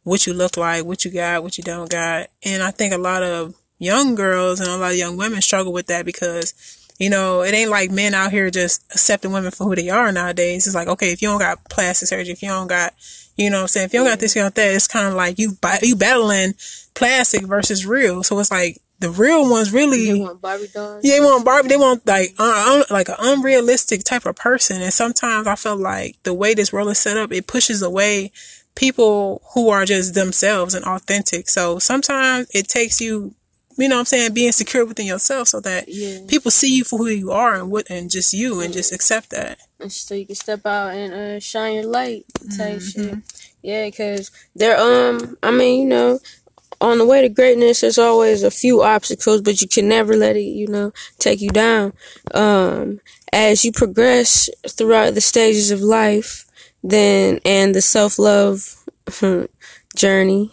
what 0.02 0.26
you 0.26 0.32
look 0.32 0.56
like, 0.56 0.84
what 0.84 1.04
you 1.04 1.10
got, 1.10 1.42
what 1.42 1.58
you 1.58 1.64
don't 1.64 1.90
got. 1.90 2.28
And 2.44 2.62
I 2.62 2.70
think 2.70 2.92
a 2.92 2.98
lot 2.98 3.22
of 3.22 3.54
young 3.78 4.14
girls 4.14 4.60
and 4.60 4.68
a 4.68 4.76
lot 4.76 4.92
of 4.92 4.96
young 4.96 5.16
women 5.16 5.40
struggle 5.42 5.72
with 5.72 5.86
that 5.86 6.04
because, 6.04 6.54
you 6.98 7.10
know, 7.10 7.42
it 7.42 7.54
ain't 7.54 7.70
like 7.70 7.90
men 7.90 8.14
out 8.14 8.32
here 8.32 8.50
just 8.50 8.82
accepting 8.92 9.32
women 9.32 9.50
for 9.50 9.64
who 9.64 9.76
they 9.76 9.90
are 9.90 10.10
nowadays. 10.10 10.66
It's 10.66 10.74
like, 10.74 10.88
okay, 10.88 11.12
if 11.12 11.22
you 11.22 11.28
don't 11.28 11.38
got 11.38 11.68
plastic 11.68 12.08
surgery, 12.08 12.32
if 12.32 12.42
you 12.42 12.48
don't 12.48 12.66
got, 12.66 12.94
you 13.36 13.50
know 13.50 13.58
what 13.58 13.62
I'm 13.62 13.68
saying, 13.68 13.86
if 13.86 13.92
you 13.92 14.00
don't 14.00 14.08
got 14.08 14.18
this, 14.18 14.34
you 14.34 14.42
don't 14.42 14.46
got 14.46 14.54
that, 14.56 14.74
it's 14.74 14.88
kind 14.88 15.06
of 15.06 15.14
like 15.14 15.38
you, 15.38 15.56
you 15.82 15.94
battling 15.94 16.54
plastic 16.94 17.42
versus 17.44 17.86
real. 17.86 18.22
So 18.22 18.38
it's 18.40 18.50
like 18.50 18.80
the 19.00 19.10
real 19.10 19.48
ones 19.48 19.72
really, 19.72 20.06
they 20.12 20.18
want 20.20 20.40
Barbie 20.40 20.68
dolls? 20.68 21.04
yeah, 21.04 21.14
they 21.14 21.20
want 21.24 21.44
Barbie. 21.44 21.68
They 21.68 21.76
want 21.76 22.06
like 22.06 22.34
un, 22.38 22.78
un, 22.80 22.84
like 22.90 23.08
an 23.08 23.14
unrealistic 23.18 24.02
type 24.04 24.26
of 24.26 24.36
person. 24.36 24.82
And 24.82 24.92
sometimes 24.92 25.46
I 25.46 25.54
feel 25.54 25.76
like 25.76 26.16
the 26.24 26.34
way 26.34 26.54
this 26.54 26.72
world 26.72 26.88
is 26.90 26.98
set 26.98 27.16
up, 27.16 27.32
it 27.32 27.46
pushes 27.46 27.80
away 27.82 28.32
people 28.74 29.42
who 29.54 29.70
are 29.70 29.84
just 29.84 30.14
themselves 30.14 30.74
and 30.74 30.84
authentic. 30.84 31.48
So 31.48 31.78
sometimes 31.78 32.48
it 32.54 32.68
takes 32.68 33.00
you, 33.00 33.34
you 33.76 33.88
know, 33.88 33.96
what 33.96 34.00
I'm 34.00 34.06
saying, 34.06 34.34
being 34.34 34.52
secure 34.52 34.84
within 34.84 35.06
yourself, 35.06 35.48
so 35.48 35.60
that 35.60 35.88
Yeah. 35.88 36.18
people 36.26 36.50
see 36.50 36.74
you 36.76 36.84
for 36.84 36.98
who 36.98 37.06
you 37.06 37.30
are 37.30 37.54
and 37.54 37.70
what, 37.70 37.88
and 37.90 38.10
just 38.10 38.32
you, 38.32 38.60
and 38.60 38.72
just 38.72 38.92
accept 38.92 39.30
that. 39.30 39.58
And 39.80 39.92
so 39.92 40.14
you 40.14 40.26
can 40.26 40.34
step 40.34 40.66
out 40.66 40.92
and 40.94 41.12
uh, 41.14 41.40
shine 41.40 41.74
your 41.76 41.84
light 41.84 42.24
type 42.56 42.80
shit. 42.80 43.18
Yeah, 43.62 43.84
because 43.86 44.30
they're 44.56 44.78
um, 44.78 45.36
I 45.42 45.50
mean, 45.52 45.82
you 45.82 45.88
know, 45.88 46.18
on 46.80 46.98
the 46.98 47.06
way 47.06 47.22
to 47.22 47.28
greatness, 47.28 47.80
there's 47.80 47.98
always 47.98 48.42
a 48.42 48.50
few 48.50 48.82
obstacles, 48.82 49.42
but 49.42 49.60
you 49.60 49.68
can 49.68 49.88
never 49.88 50.16
let 50.16 50.36
it, 50.36 50.42
you 50.42 50.68
know, 50.68 50.92
take 51.18 51.40
you 51.40 51.50
down. 51.50 51.92
Um, 52.34 53.00
as 53.32 53.64
you 53.64 53.72
progress 53.72 54.48
throughout 54.68 55.14
the 55.14 55.20
stages 55.20 55.70
of 55.70 55.80
life, 55.80 56.44
then 56.82 57.40
and 57.44 57.74
the 57.74 57.82
self 57.82 58.18
love 58.18 58.76
journey, 59.96 60.50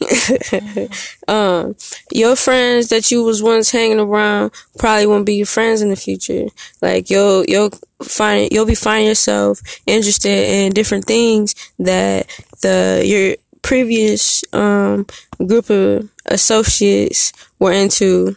um, 1.28 1.76
your 2.12 2.36
friends 2.36 2.90
that 2.90 3.12
you 3.12 3.24
was 3.24 3.44
once 3.44 3.72
hanging 3.72 4.00
around 4.00 4.52
probably 4.80 5.06
won't 5.06 5.26
be 5.26 5.36
your 5.36 5.46
friends 5.46 5.82
in 5.82 5.90
the 5.90 5.96
future. 5.96 6.48
Like 6.82 7.10
you'll 7.10 7.46
you'll 7.46 7.72
find 8.02 8.50
you'll 8.52 8.66
be 8.66 8.76
finding 8.76 9.08
yourself 9.08 9.62
interested 9.86 10.50
in 10.50 10.74
different 10.74 11.06
things 11.06 11.56
that 11.80 12.28
the 12.62 13.04
your 13.06 13.36
previous 13.66 14.44
um 14.54 15.08
group 15.48 15.72
of 15.72 16.08
associates 16.28 17.34
were 17.60 17.72
into 17.74 18.36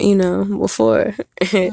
you 0.00 0.16
know 0.16 0.44
before. 0.44 1.14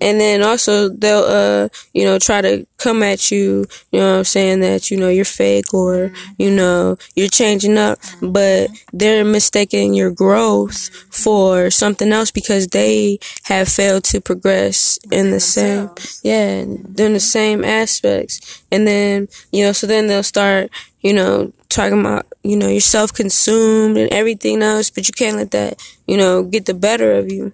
And 0.00 0.20
then 0.20 0.42
also 0.42 0.88
they'll 0.88 1.24
uh 1.24 1.68
you 1.92 2.04
know 2.04 2.18
try 2.18 2.40
to 2.42 2.66
come 2.78 3.02
at 3.02 3.30
you 3.30 3.64
you 3.92 4.00
know 4.00 4.10
what 4.10 4.18
i'm 4.18 4.24
saying 4.24 4.60
that 4.60 4.90
you 4.90 4.96
know 4.98 5.08
you're 5.08 5.24
fake 5.24 5.72
or 5.72 6.10
you 6.36 6.50
know 6.50 6.96
you're 7.14 7.28
changing 7.28 7.78
up. 7.78 7.98
But 8.20 8.70
they're 8.92 9.24
mistaking 9.24 9.94
your 9.94 10.10
growth 10.10 10.88
for 11.10 11.70
something 11.70 12.12
else 12.12 12.32
because 12.32 12.66
they 12.68 13.18
have 13.44 13.68
failed 13.68 14.04
to 14.04 14.20
progress 14.20 14.98
in 15.10 15.30
the 15.30 15.40
same 15.40 15.90
yeah 16.22 16.62
in 16.62 17.12
the 17.12 17.20
same 17.20 17.64
aspects. 17.64 18.64
And 18.72 18.86
then 18.86 19.28
you 19.52 19.64
know 19.64 19.72
so 19.72 19.86
then 19.86 20.08
they'll 20.08 20.24
start 20.24 20.70
you 21.04 21.12
know 21.12 21.52
talking 21.68 22.00
about 22.00 22.26
you 22.44 22.56
know, 22.56 22.68
you're 22.68 22.80
self 22.80 23.12
consumed 23.12 23.96
and 23.96 24.12
everything 24.12 24.62
else, 24.62 24.90
but 24.90 25.08
you 25.08 25.14
can't 25.14 25.38
let 25.38 25.50
that, 25.52 25.82
you 26.06 26.16
know, 26.16 26.44
get 26.44 26.66
the 26.66 26.74
better 26.74 27.14
of 27.14 27.32
you. 27.32 27.52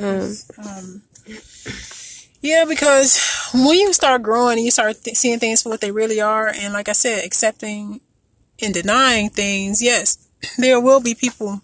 Um, 0.00 1.02
yeah, 2.42 2.64
because 2.68 3.50
when 3.54 3.78
you 3.78 3.92
start 3.92 4.22
growing 4.22 4.58
and 4.58 4.64
you 4.64 4.70
start 4.70 5.02
th- 5.02 5.16
seeing 5.16 5.38
things 5.38 5.62
for 5.62 5.70
what 5.70 5.80
they 5.80 5.90
really 5.90 6.20
are, 6.20 6.48
and 6.48 6.74
like 6.74 6.88
I 6.88 6.92
said, 6.92 7.24
accepting 7.24 8.00
and 8.62 8.74
denying 8.74 9.30
things, 9.30 9.82
yes, 9.82 10.28
there 10.58 10.80
will 10.80 11.00
be 11.00 11.14
people 11.14 11.62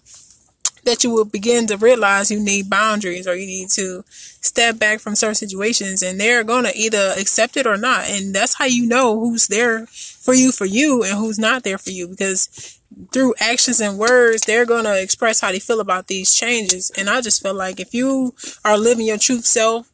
that 0.85 1.03
you 1.03 1.11
will 1.11 1.25
begin 1.25 1.67
to 1.67 1.77
realize 1.77 2.29
you 2.29 2.39
need 2.39 2.69
boundaries 2.69 3.27
or 3.27 3.35
you 3.35 3.47
need 3.47 3.69
to 3.69 4.03
step 4.07 4.79
back 4.79 4.99
from 4.99 5.15
certain 5.15 5.35
situations 5.35 6.03
and 6.03 6.19
they're 6.19 6.43
going 6.43 6.63
to 6.63 6.75
either 6.75 7.13
accept 7.17 7.57
it 7.57 7.65
or 7.65 7.75
not 7.75 8.07
and 8.07 8.35
that's 8.35 8.53
how 8.53 8.65
you 8.65 8.85
know 8.85 9.19
who's 9.19 9.47
there 9.47 9.87
for 10.25 10.33
you 10.33 10.51
for 10.51 10.65
you 10.65 11.03
and 11.03 11.17
who's 11.17 11.37
not 11.37 11.63
there 11.63 11.77
for 11.77 11.91
you 11.91 12.07
because 12.07 12.79
through 13.13 13.35
actions 13.39 13.79
and 13.79 13.99
words 13.99 14.41
they're 14.41 14.65
going 14.65 14.83
to 14.83 15.01
express 15.01 15.39
how 15.39 15.51
they 15.51 15.59
feel 15.59 15.79
about 15.79 16.07
these 16.07 16.33
changes 16.33 16.91
and 16.97 17.09
i 17.09 17.21
just 17.21 17.43
feel 17.43 17.53
like 17.53 17.79
if 17.79 17.93
you 17.93 18.33
are 18.65 18.77
living 18.77 19.05
your 19.05 19.19
true 19.19 19.39
self 19.39 19.91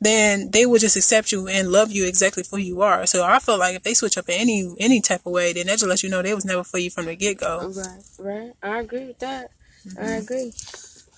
then 0.00 0.50
they 0.50 0.66
will 0.66 0.78
just 0.78 0.96
accept 0.96 1.32
you 1.32 1.48
and 1.48 1.70
love 1.70 1.90
you 1.90 2.06
exactly 2.06 2.44
for 2.44 2.56
who 2.56 2.62
you 2.62 2.80
are 2.80 3.06
so 3.06 3.24
i 3.24 3.40
feel 3.40 3.58
like 3.58 3.74
if 3.74 3.82
they 3.82 3.94
switch 3.94 4.16
up 4.16 4.28
in 4.28 4.36
any 4.36 4.74
any 4.78 5.00
type 5.00 5.26
of 5.26 5.32
way 5.32 5.52
then 5.52 5.66
that 5.66 5.72
just 5.72 5.86
lets 5.86 6.04
you 6.04 6.10
know 6.10 6.22
they 6.22 6.34
was 6.34 6.44
never 6.44 6.62
for 6.62 6.78
you 6.78 6.90
from 6.90 7.06
the 7.06 7.16
get-go 7.16 7.72
right, 7.74 8.02
right. 8.18 8.52
I 8.62 8.78
agree 8.78 9.06
with 9.06 9.18
that. 9.18 9.50
I 9.98 10.00
mm-hmm. 10.00 10.22
agree. 10.22 10.52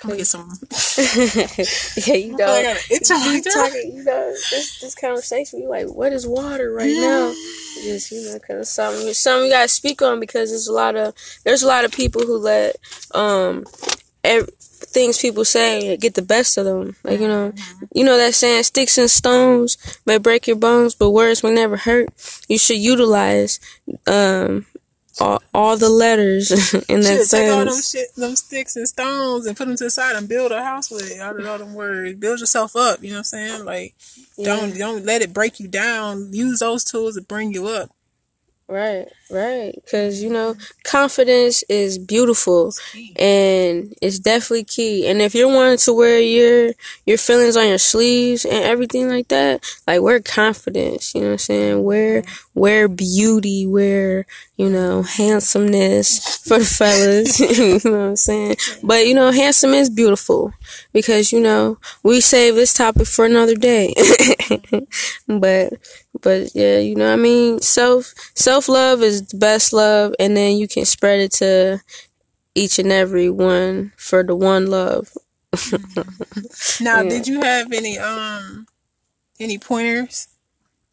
I'm 0.02 0.10
gonna 0.10 0.16
get 0.16 0.26
some 0.26 0.48
yeah, 2.06 2.14
you 2.14 2.36
know, 2.36 2.46
I 2.46 2.62
got 2.62 2.76
an 2.76 2.82
itch 2.90 3.10
on 3.10 3.20
my 3.26 3.34
you 3.34 3.42
talking, 3.42 3.96
you 3.96 4.04
know, 4.04 4.30
this 4.50 4.80
this 4.80 4.94
conversation, 4.94 5.60
you 5.60 5.68
like, 5.68 5.88
what 5.88 6.12
is 6.12 6.26
water 6.26 6.72
right 6.72 6.94
now? 6.94 7.32
Just 7.82 8.12
you 8.12 8.24
know, 8.24 8.34
because 8.34 8.70
something 8.70 9.12
something 9.12 9.46
you 9.46 9.52
gotta 9.52 9.68
speak 9.68 10.02
on 10.02 10.20
because 10.20 10.50
there's 10.50 10.68
a 10.68 10.72
lot 10.72 10.96
of 10.96 11.14
there's 11.44 11.62
a 11.62 11.66
lot 11.66 11.84
of 11.84 11.92
people 11.92 12.22
who 12.22 12.38
let 12.38 12.76
um 13.12 13.64
ev- 14.22 14.50
things 14.58 15.20
people 15.20 15.44
say 15.44 15.96
get 15.96 16.14
the 16.14 16.22
best 16.22 16.56
of 16.56 16.64
them. 16.64 16.96
Like 17.02 17.20
you 17.20 17.28
know, 17.28 17.52
you 17.92 18.04
know 18.04 18.16
that 18.16 18.34
saying, 18.34 18.62
sticks 18.64 18.98
and 18.98 19.10
stones 19.10 19.76
may 20.06 20.18
break 20.18 20.46
your 20.46 20.56
bones, 20.56 20.94
but 20.94 21.10
words 21.10 21.42
may 21.42 21.52
never 21.52 21.76
hurt. 21.76 22.08
You 22.48 22.58
should 22.58 22.78
utilize 22.78 23.58
um 24.06 24.66
all, 25.20 25.42
all 25.52 25.76
the 25.76 25.88
letters 25.88 26.50
in 26.88 27.00
that 27.00 27.18
Shit, 27.20 27.30
take 27.30 27.52
all 27.52 27.64
them 27.64 27.80
shit, 27.80 28.14
them 28.16 28.36
sticks 28.36 28.76
and 28.76 28.88
stones, 28.88 29.46
and 29.46 29.56
put 29.56 29.66
them 29.66 29.76
to 29.76 29.84
the 29.84 29.90
side 29.90 30.16
and 30.16 30.28
build 30.28 30.52
a 30.52 30.62
house 30.62 30.90
with 30.90 31.10
it. 31.10 31.20
Out 31.20 31.38
of 31.38 31.46
all 31.46 31.58
them 31.58 31.74
words, 31.74 32.18
build 32.18 32.40
yourself 32.40 32.74
up. 32.76 33.02
You 33.02 33.10
know 33.10 33.16
what 33.16 33.18
I'm 33.18 33.24
saying? 33.24 33.64
Like, 33.64 33.94
don't 34.42 34.76
don't 34.76 35.04
let 35.04 35.22
it 35.22 35.32
break 35.32 35.60
you 35.60 35.68
down. 35.68 36.32
Use 36.32 36.58
those 36.60 36.84
tools 36.84 37.16
to 37.16 37.22
bring 37.22 37.52
you 37.52 37.68
up. 37.68 37.90
Right, 38.66 39.08
right. 39.30 39.74
Because, 39.74 40.22
you 40.22 40.30
know, 40.30 40.54
mm-hmm. 40.54 40.62
confidence 40.84 41.62
is 41.68 41.98
beautiful 41.98 42.72
and 43.16 43.94
it's 44.00 44.18
definitely 44.18 44.64
key. 44.64 45.06
And 45.06 45.20
if 45.20 45.34
you're 45.34 45.52
wanting 45.52 45.78
to 45.78 45.92
wear 45.92 46.20
your, 46.20 46.72
your 47.06 47.18
feelings 47.18 47.56
on 47.56 47.68
your 47.68 47.78
sleeves 47.78 48.44
and 48.44 48.64
everything 48.64 49.08
like 49.08 49.28
that, 49.28 49.64
like 49.86 50.02
wear 50.02 50.20
confidence, 50.20 51.14
you 51.14 51.20
know 51.22 51.28
what 51.28 51.32
I'm 51.32 51.38
saying? 51.38 51.84
Wear, 51.84 52.22
mm-hmm. 52.22 52.60
wear 52.60 52.88
beauty, 52.88 53.66
wear, 53.66 54.26
you 54.56 54.70
know, 54.70 55.02
handsomeness 55.02 56.38
for 56.46 56.58
the 56.58 56.64
fellas, 56.64 57.40
you 57.84 57.90
know 57.90 57.98
what 57.98 58.08
I'm 58.10 58.16
saying? 58.16 58.56
But, 58.82 59.06
you 59.06 59.14
know, 59.14 59.30
handsome 59.30 59.74
is 59.74 59.90
beautiful 59.90 60.52
because, 60.92 61.32
you 61.32 61.40
know, 61.40 61.78
we 62.02 62.20
save 62.20 62.54
this 62.54 62.74
topic 62.74 63.06
for 63.06 63.24
another 63.24 63.54
day. 63.54 63.94
Mm-hmm. 64.44 65.38
but, 65.38 65.72
but 66.20 66.54
yeah, 66.54 66.78
you 66.78 66.94
know 66.94 67.06
what 67.06 67.14
I 67.14 67.16
mean? 67.16 67.60
Self 67.60 68.14
self 68.34 68.68
love 68.68 69.02
is 69.02 69.13
the 69.22 69.36
best 69.36 69.72
love 69.72 70.14
and 70.18 70.36
then 70.36 70.56
you 70.56 70.68
can 70.68 70.84
spread 70.84 71.20
it 71.20 71.32
to 71.32 71.80
each 72.54 72.78
and 72.78 72.92
every 72.92 73.30
one 73.30 73.92
for 73.96 74.22
the 74.22 74.34
one 74.36 74.66
love. 74.66 75.12
Now, 76.80 77.00
Yeah. 77.02 77.08
did 77.08 77.26
you 77.26 77.40
have 77.40 77.72
any 77.72 77.98
um 77.98 78.66
any 79.40 79.58
pointers 79.58 80.28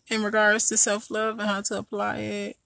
in 0.09 0.23
regards 0.23 0.67
to 0.69 0.77
self 0.77 1.09
love 1.09 1.39
and 1.39 1.47
how 1.49 1.61
to 1.61 1.77
apply 1.79 2.17
it 2.17 2.57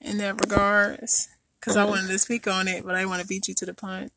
in 0.00 0.18
that 0.18 0.40
regards? 0.40 1.28
Because 1.60 1.76
I 1.76 1.84
wanted 1.84 2.08
to 2.08 2.18
speak 2.18 2.46
on 2.46 2.68
it, 2.68 2.84
but 2.84 2.94
I 2.94 3.06
want 3.06 3.22
to 3.22 3.28
beat 3.28 3.48
you 3.48 3.54
to 3.54 3.66
the 3.66 3.74
punch. 3.74 4.12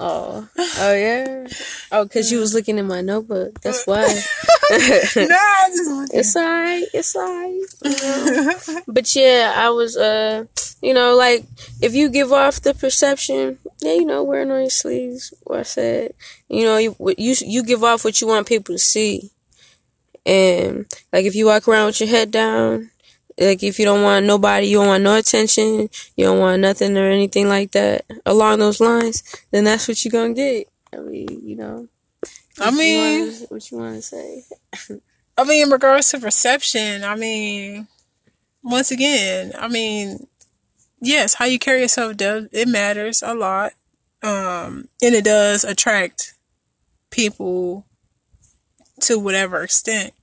Oh. 0.00 0.48
Oh 0.58 0.94
yeah. 0.94 1.46
Oh, 1.92 2.06
cuz 2.08 2.32
you 2.32 2.40
was 2.40 2.52
looking 2.54 2.78
in 2.78 2.86
my 2.86 3.00
notebook. 3.00 3.60
That's 3.60 3.86
why. 3.86 4.02
no, 4.70 4.76
I 4.76 5.70
just 5.70 6.14
It's 6.14 6.36
alright. 6.36 6.84
It's 6.92 7.14
alright. 7.16 7.62
you 7.84 7.90
know? 8.74 8.80
but 8.88 9.14
yeah, 9.14 9.52
I 9.56 9.70
was 9.70 9.96
uh, 9.96 10.44
you 10.82 10.94
know, 10.94 11.14
like 11.14 11.44
if 11.80 11.94
you 11.94 12.08
give 12.08 12.32
off 12.32 12.60
the 12.60 12.74
perception, 12.74 13.58
yeah, 13.80 13.94
you 13.94 14.04
know, 14.04 14.22
wearing 14.24 14.50
on 14.50 14.60
your 14.60 14.70
sleeves. 14.70 15.32
What 15.44 15.60
I 15.60 15.62
said, 15.62 16.14
you 16.48 16.64
know, 16.64 16.76
you 16.76 16.96
you 17.16 17.34
you 17.40 17.62
give 17.62 17.84
off 17.84 18.04
what 18.04 18.20
you 18.20 18.26
want 18.26 18.48
people 18.48 18.74
to 18.74 18.78
see, 18.78 19.30
and 20.26 20.86
like 21.12 21.24
if 21.24 21.34
you 21.34 21.46
walk 21.46 21.68
around 21.68 21.86
with 21.86 22.00
your 22.00 22.08
head 22.10 22.30
down. 22.30 22.90
Like 23.38 23.62
if 23.62 23.78
you 23.78 23.84
don't 23.84 24.02
want 24.02 24.26
nobody, 24.26 24.68
you 24.68 24.78
don't 24.78 24.86
want 24.86 25.02
no 25.02 25.16
attention, 25.16 25.88
you 26.16 26.24
don't 26.24 26.38
want 26.38 26.60
nothing 26.62 26.96
or 26.96 27.10
anything 27.10 27.48
like 27.48 27.72
that 27.72 28.04
along 28.24 28.60
those 28.60 28.80
lines, 28.80 29.22
then 29.50 29.64
that's 29.64 29.88
what 29.88 30.04
you're 30.04 30.12
gonna 30.12 30.34
get. 30.34 30.68
I 30.92 30.98
mean, 30.98 31.40
you 31.42 31.56
know. 31.56 31.88
I 32.60 32.66
what 32.66 32.72
you 32.72 32.78
mean, 32.78 33.20
wanna- 33.20 33.46
what 33.48 33.70
you 33.70 33.78
want 33.78 33.96
to 33.96 34.02
say? 34.02 34.44
I 35.36 35.42
mean, 35.44 35.64
in 35.66 35.70
regards 35.72 36.10
to 36.10 36.20
perception, 36.20 37.02
I 37.02 37.16
mean, 37.16 37.88
once 38.62 38.92
again, 38.92 39.52
I 39.58 39.66
mean, 39.66 40.28
yes, 41.00 41.34
how 41.34 41.44
you 41.46 41.58
carry 41.58 41.80
yourself 41.82 42.16
does 42.16 42.48
it 42.52 42.68
matters 42.68 43.20
a 43.20 43.34
lot, 43.34 43.72
um, 44.22 44.88
and 45.02 45.14
it 45.14 45.24
does 45.24 45.64
attract 45.64 46.34
people 47.10 47.84
to 49.00 49.18
whatever 49.18 49.62
extent. 49.62 50.14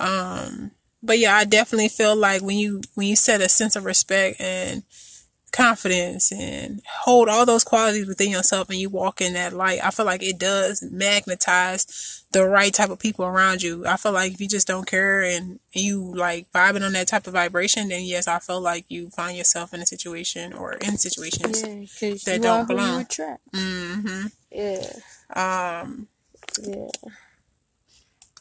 Um, 0.00 0.70
but 1.02 1.18
yeah, 1.18 1.36
I 1.36 1.44
definitely 1.44 1.88
feel 1.88 2.16
like 2.16 2.42
when 2.42 2.56
you 2.58 2.80
when 2.94 3.06
you 3.06 3.16
set 3.16 3.40
a 3.40 3.48
sense 3.48 3.76
of 3.76 3.84
respect 3.84 4.40
and 4.40 4.82
confidence 5.50 6.30
and 6.30 6.82
hold 7.00 7.28
all 7.28 7.46
those 7.46 7.64
qualities 7.64 8.06
within 8.06 8.30
yourself 8.30 8.68
and 8.68 8.78
you 8.78 8.90
walk 8.90 9.20
in 9.20 9.32
that 9.32 9.52
light, 9.52 9.80
I 9.82 9.90
feel 9.90 10.04
like 10.06 10.22
it 10.22 10.38
does 10.38 10.82
magnetize 10.82 12.22
the 12.32 12.46
right 12.46 12.72
type 12.74 12.90
of 12.90 12.98
people 12.98 13.24
around 13.24 13.62
you. 13.62 13.86
I 13.86 13.96
feel 13.96 14.12
like 14.12 14.32
if 14.34 14.40
you 14.40 14.48
just 14.48 14.66
don't 14.66 14.86
care 14.86 15.22
and 15.22 15.58
you 15.72 16.12
like 16.14 16.50
vibing 16.52 16.84
on 16.84 16.92
that 16.92 17.08
type 17.08 17.26
of 17.26 17.32
vibration, 17.32 17.88
then 17.88 18.02
yes, 18.04 18.28
I 18.28 18.38
feel 18.40 18.60
like 18.60 18.84
you 18.88 19.08
find 19.10 19.36
yourself 19.38 19.72
in 19.72 19.80
a 19.80 19.86
situation 19.86 20.52
or 20.52 20.72
in 20.74 20.98
situations. 20.98 21.62
Yeah, 21.62 22.14
That 22.26 22.42
don't 22.42 22.68
belong. 22.68 22.94
you 22.94 23.00
attract. 23.00 23.40
hmm 23.54 24.26
Yeah, 24.50 24.92
Um, 25.34 26.08
yeah. 26.62 26.90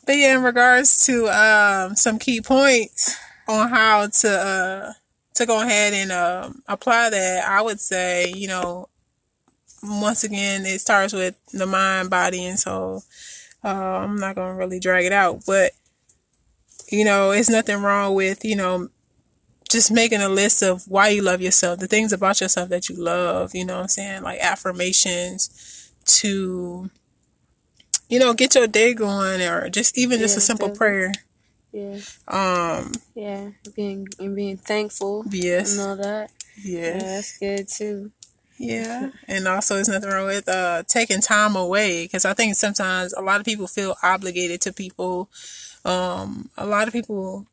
But 0.07 0.17
yeah, 0.17 0.35
in 0.35 0.41
regards 0.41 1.05
to 1.05 1.27
um 1.27 1.95
some 1.95 2.17
key 2.17 2.41
points 2.41 3.15
on 3.47 3.69
how 3.69 4.07
to 4.07 4.29
uh 4.29 4.93
to 5.35 5.45
go 5.45 5.61
ahead 5.61 5.93
and 5.93 6.11
um 6.11 6.63
apply 6.67 7.11
that, 7.11 7.47
I 7.47 7.61
would 7.61 7.79
say 7.79 8.33
you 8.35 8.47
know 8.47 8.89
once 9.83 10.23
again 10.23 10.65
it 10.65 10.79
starts 10.79 11.13
with 11.13 11.35
the 11.51 11.67
mind, 11.67 12.09
body, 12.09 12.45
and 12.45 12.57
soul. 12.57 13.03
Uh, 13.63 13.67
I'm 13.67 14.15
not 14.15 14.35
gonna 14.35 14.55
really 14.55 14.79
drag 14.79 15.05
it 15.05 15.11
out, 15.11 15.41
but 15.45 15.73
you 16.89 17.03
know, 17.03 17.31
it's 17.31 17.49
nothing 17.49 17.81
wrong 17.81 18.15
with 18.15 18.45
you 18.45 18.55
know 18.55 18.87
just 19.69 19.91
making 19.91 20.21
a 20.21 20.29
list 20.29 20.63
of 20.63 20.87
why 20.87 21.09
you 21.09 21.21
love 21.21 21.41
yourself, 21.41 21.79
the 21.79 21.87
things 21.87 22.13
about 22.13 22.39
yourself 22.39 22.69
that 22.69 22.87
you 22.87 22.95
love. 22.95 23.53
You 23.53 23.65
know 23.65 23.75
what 23.75 23.81
I'm 23.83 23.87
saying, 23.89 24.23
like 24.23 24.39
affirmations 24.39 25.91
to 26.05 26.89
you 28.09 28.19
know, 28.19 28.33
get 28.33 28.55
your 28.55 28.67
day 28.67 28.93
going 28.93 29.41
or 29.41 29.69
just 29.69 29.97
even 29.97 30.19
just 30.19 30.37
a 30.37 30.41
simple 30.41 30.69
definitely. 30.69 30.77
prayer. 30.77 31.13
Yeah, 31.73 31.99
Um, 32.27 32.93
yeah. 33.13 33.49
Being 33.75 34.07
and 34.19 34.35
being 34.35 34.57
thankful 34.57 35.25
yes, 35.29 35.73
and 35.77 35.81
all 35.81 35.95
that. 35.97 36.31
Yeah, 36.63 36.79
yes, 36.97 37.03
that's 37.03 37.37
good 37.37 37.67
too. 37.67 38.11
yeah. 38.57 39.09
And 39.27 39.47
also, 39.47 39.75
there's 39.75 39.89
nothing 39.89 40.09
wrong 40.09 40.25
with 40.25 40.47
uh, 40.49 40.83
taking 40.87 41.21
time 41.21 41.55
away 41.55 42.05
because 42.05 42.25
I 42.25 42.33
think 42.33 42.55
sometimes 42.55 43.13
a 43.13 43.21
lot 43.21 43.39
of 43.39 43.45
people 43.45 43.67
feel 43.67 43.95
obligated 44.01 44.61
to 44.61 44.73
people. 44.73 45.29
Um, 45.85 46.49
a 46.57 46.65
lot 46.65 46.87
of 46.87 46.93
people, 46.93 47.45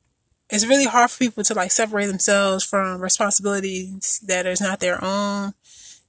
it's 0.49 0.67
really 0.67 0.87
hard 0.87 1.11
for 1.11 1.19
people 1.19 1.45
to 1.45 1.55
like 1.55 1.71
separate 1.73 2.07
themselves 2.07 2.65
from 2.65 3.01
responsibilities 3.03 4.21
that 4.27 4.47
is 4.47 4.61
not 4.61 4.81
their 4.81 5.03
own. 5.05 5.53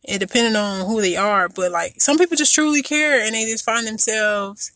It 0.07 0.19
depending 0.19 0.55
on 0.55 0.85
who 0.85 1.01
they 1.01 1.15
are, 1.15 1.49
but 1.49 1.71
like 1.71 1.99
some 1.99 2.17
people 2.17 2.37
just 2.37 2.53
truly 2.53 2.81
care 2.81 3.19
and 3.19 3.33
they 3.33 3.45
just 3.45 3.65
find 3.65 3.87
themselves 3.87 4.71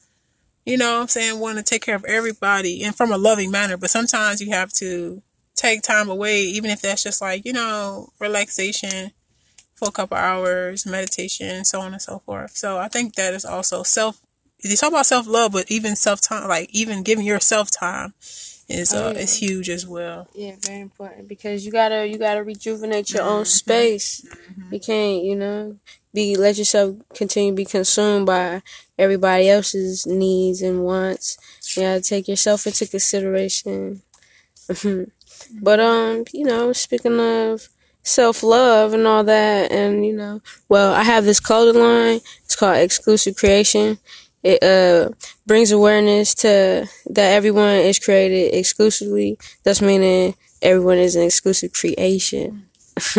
you 0.66 0.78
know 0.78 1.02
I'm 1.02 1.08
saying, 1.08 1.40
want 1.40 1.58
to 1.58 1.64
take 1.64 1.82
care 1.84 1.96
of 1.96 2.06
everybody 2.06 2.84
and 2.84 2.96
from 2.96 3.12
a 3.12 3.18
loving 3.18 3.50
manner. 3.50 3.76
But 3.76 3.90
sometimes 3.90 4.40
you 4.40 4.52
have 4.52 4.72
to 4.74 5.24
take 5.56 5.82
time 5.82 6.10
away, 6.10 6.42
even 6.44 6.70
if 6.70 6.82
that's 6.82 7.04
just 7.04 7.22
like, 7.22 7.44
you 7.44 7.54
know, 7.54 8.10
relaxation 8.20 9.12
for 9.74 9.88
a 9.88 9.92
couple 9.92 10.18
hours, 10.18 10.86
meditation, 10.86 11.66
so 11.66 11.82
on 11.82 11.94
and 11.94 12.02
so 12.02 12.20
forth. 12.20 12.56
So 12.56 12.78
I 12.78 12.88
think 12.88 13.16
that 13.16 13.34
is 13.34 13.46
also 13.46 13.84
self 13.84 14.22
they 14.64 14.76
talk 14.76 14.90
about 14.92 15.06
self 15.06 15.26
love, 15.26 15.54
but 15.54 15.72
even 15.72 15.96
self 15.96 16.22
time, 16.22 16.48
like 16.48 16.70
even 16.72 17.02
giving 17.02 17.26
yourself 17.26 17.72
time, 17.72 18.14
is 18.70 18.94
uh, 18.94 19.06
Oh, 19.06 19.12
yeah. 19.12 19.20
is 19.20 19.36
huge 19.38 19.70
as 19.70 19.86
well. 19.88 20.28
Yeah, 20.34 20.56
very 20.62 20.82
important 20.82 21.28
because 21.28 21.66
you 21.66 21.72
gotta 21.72 22.08
you 22.08 22.18
gotta 22.18 22.44
rejuvenate 22.44 23.12
your 23.12 23.24
own 23.24 23.46
space. 23.46 24.26
You 24.72 24.80
can't, 24.80 25.24
you 25.24 25.36
know, 25.36 25.78
be 26.14 26.36
let 26.36 26.58
yourself 26.58 26.96
continue 27.14 27.52
to 27.52 27.56
be 27.56 27.66
consumed 27.66 28.26
by 28.26 28.62
everybody 28.98 29.50
else's 29.50 30.06
needs 30.08 30.62
and 30.62 30.84
wants. 30.84 31.38
You 31.76 31.84
gotta 31.84 32.02
take 32.02 32.28
yourself 32.28 32.66
into 32.68 32.86
consideration. 32.88 34.02
but 35.62 35.80
um, 35.80 36.26
you 36.32 36.46
know, 36.46 36.74
speaking 36.74 37.20
of 37.20 37.70
self 38.04 38.44
love 38.44 38.94
and 38.94 39.08
all 39.08 39.24
that, 39.24 39.72
and 39.72 40.06
you 40.06 40.14
know, 40.16 40.42
well, 40.68 40.94
I 40.94 41.04
have 41.04 41.26
this 41.26 41.40
clothing 41.40 41.82
line. 41.82 42.22
It's 42.44 42.56
called 42.56 42.78
Exclusive 42.78 43.36
Creation. 43.36 43.98
It 44.44 44.64
uh 44.64 45.10
brings 45.46 45.72
awareness 45.72 46.34
to 46.36 46.88
that 47.08 47.34
everyone 47.34 47.76
is 47.76 48.00
created 48.00 48.56
exclusively. 48.58 49.38
That's 49.64 49.82
meaning 49.82 50.36
everyone 50.62 50.98
is 50.98 51.16
an 51.16 51.24
exclusive 51.24 51.74
creation. 51.74 52.66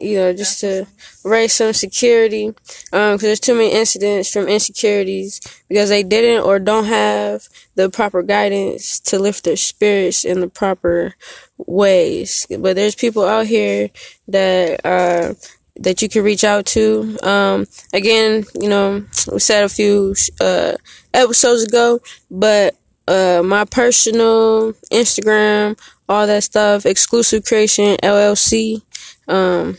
you 0.00 0.16
know, 0.16 0.32
just 0.32 0.60
to 0.60 0.86
raise 1.24 1.52
some 1.52 1.72
security, 1.72 2.48
um, 2.92 3.14
because 3.14 3.20
there's 3.22 3.40
too 3.40 3.54
many 3.54 3.72
incidents 3.72 4.30
from 4.30 4.48
insecurities 4.48 5.40
because 5.68 5.88
they 5.88 6.02
didn't 6.02 6.44
or 6.44 6.58
don't 6.58 6.86
have 6.86 7.44
the 7.76 7.88
proper 7.90 8.22
guidance 8.22 8.98
to 9.00 9.18
lift 9.18 9.44
their 9.44 9.56
spirits 9.56 10.24
in 10.24 10.40
the 10.40 10.48
proper 10.48 11.14
ways. 11.58 12.46
But 12.50 12.74
there's 12.76 12.94
people 12.96 13.24
out 13.24 13.46
here 13.46 13.90
that 14.28 14.84
uh 14.84 15.34
that 15.82 16.02
you 16.02 16.08
can 16.08 16.24
reach 16.24 16.44
out 16.44 16.66
to. 16.66 17.18
Um, 17.22 17.66
again, 17.92 18.44
you 18.60 18.68
know, 18.68 19.04
we 19.30 19.38
said 19.38 19.64
a 19.64 19.68
few 19.68 20.14
uh 20.40 20.74
episodes 21.12 21.64
ago, 21.64 22.00
but 22.30 22.74
uh 23.06 23.42
my 23.44 23.64
personal 23.64 24.72
Instagram, 24.92 25.78
all 26.08 26.26
that 26.26 26.44
stuff, 26.44 26.86
exclusive 26.86 27.44
creation 27.44 27.96
LLC, 28.02 28.82
um 29.28 29.76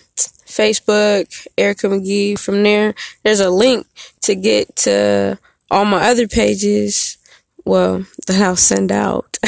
Facebook, 0.54 1.48
Erica 1.58 1.88
McGee. 1.88 2.38
From 2.38 2.64
there, 2.64 2.94
there's 3.24 3.40
a 3.40 3.50
link 3.50 3.88
to 4.22 4.36
get 4.36 4.76
to 4.78 5.40
all 5.72 5.86
my 5.86 6.10
other 6.10 6.28
pages. 6.28 7.18
Well, 7.66 8.06
that 8.28 8.42
I'll 8.42 8.58
send 8.58 8.92
out. 8.92 9.38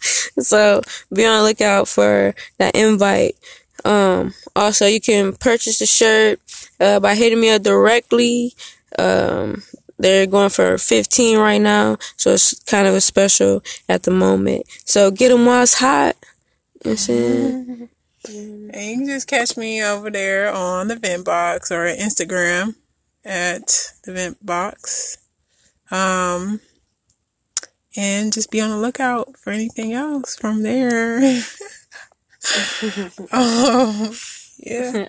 so 0.00 0.80
be 1.12 1.26
on 1.26 1.38
the 1.38 1.44
lookout 1.44 1.88
for 1.88 2.34
that 2.58 2.74
invite. 2.74 3.36
Um, 3.84 4.34
also, 4.54 4.86
you 4.86 5.00
can 5.00 5.32
purchase 5.34 5.78
the 5.78 5.86
shirt 5.86 6.40
uh, 6.78 7.00
by 7.00 7.14
hitting 7.14 7.40
me 7.40 7.50
up 7.50 7.62
directly. 7.62 8.54
Um, 8.98 9.62
they're 9.98 10.26
going 10.26 10.50
for 10.50 10.78
15 10.78 11.38
right 11.38 11.60
now, 11.60 11.98
so 12.16 12.32
it's 12.32 12.58
kind 12.64 12.86
of 12.86 12.94
a 12.94 13.00
special 13.00 13.62
at 13.88 14.04
the 14.04 14.10
moment. 14.10 14.64
So 14.84 15.10
get 15.10 15.28
them 15.28 15.44
while 15.46 15.62
it's 15.62 15.74
hot. 15.74 16.16
You 16.84 16.90
know 16.92 16.96
saying? 16.96 17.88
And 18.22 18.74
you 18.74 18.96
can 18.98 19.06
just 19.06 19.28
catch 19.28 19.56
me 19.56 19.82
over 19.82 20.10
there 20.10 20.52
on 20.52 20.88
the 20.88 20.96
Vent 20.96 21.24
Box 21.24 21.72
or 21.72 21.86
Instagram 21.86 22.74
at 23.24 23.94
the 24.04 24.12
Vent 24.12 24.44
Box. 24.44 25.16
Um, 25.90 26.60
and 27.96 28.32
just 28.32 28.50
be 28.50 28.60
on 28.60 28.70
the 28.70 28.76
lookout 28.76 29.36
for 29.38 29.50
anything 29.50 29.94
else 29.94 30.36
from 30.36 30.62
there. 30.62 31.20
um, 33.32 34.12
yeah. 34.58 35.08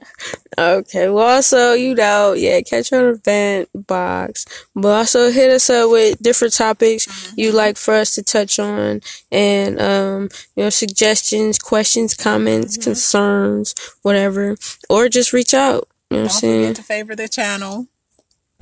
Okay. 0.58 1.10
Well, 1.10 1.28
also, 1.28 1.74
you 1.74 1.96
know, 1.96 2.34
yeah, 2.34 2.62
catch 2.62 2.92
your 2.92 3.10
event 3.10 3.70
box, 3.74 4.46
but 4.76 4.90
also 4.90 5.32
hit 5.32 5.50
us 5.50 5.70
up 5.70 5.92
with 5.92 6.22
different 6.22 6.54
topics 6.54 7.34
you'd 7.38 7.54
like 7.54 7.78
for 7.78 7.94
us 7.94 8.16
to 8.16 8.24
touch 8.24 8.60
on, 8.60 9.02
and 9.32 9.80
um, 9.82 10.30
you 10.56 10.64
know, 10.64 10.70
suggestions, 10.70 11.58
questions, 11.58 12.14
comments, 12.14 12.78
concerns, 12.78 13.74
whatever, 14.02 14.56
or 14.90 15.10
just 15.10 15.34
reach 15.34 15.54
out. 15.54 15.88
You 16.10 16.18
know 16.18 16.24
what 16.24 16.34
I'm 16.34 16.40
saying? 16.40 16.64
forget 16.64 16.76
to 16.76 16.84
favor 16.84 17.16
the 17.16 17.28
channel 17.30 17.88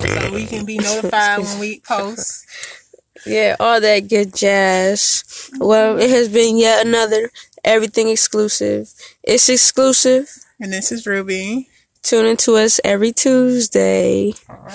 so 0.00 0.32
we 0.32 0.46
can 0.46 0.64
be 0.64 0.78
notified 0.78 1.40
when 1.40 1.58
we 1.58 1.80
post. 1.86 2.46
Yeah, 3.26 3.56
all 3.60 3.80
that 3.80 4.08
good 4.08 4.34
jazz. 4.34 5.50
Well, 5.58 5.98
it 5.98 6.08
has 6.10 6.28
been 6.28 6.56
yet 6.56 6.86
another 6.86 7.30
everything 7.64 8.08
exclusive. 8.08 8.92
It's 9.22 9.48
exclusive. 9.48 10.30
And 10.60 10.72
this 10.72 10.92
is 10.92 11.06
Ruby. 11.06 11.68
Tune 12.02 12.26
into 12.26 12.56
us 12.56 12.80
every 12.84 13.12
Tuesday. 13.12 14.32